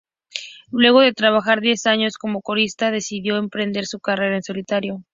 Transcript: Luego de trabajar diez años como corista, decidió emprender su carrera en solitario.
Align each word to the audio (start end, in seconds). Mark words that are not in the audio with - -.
Luego 0.71 1.01
de 1.01 1.13
trabajar 1.13 1.61
diez 1.61 1.85
años 1.85 2.17
como 2.17 2.41
corista, 2.41 2.89
decidió 2.89 3.37
emprender 3.37 3.85
su 3.85 3.99
carrera 3.99 4.35
en 4.35 4.41
solitario. 4.41 5.03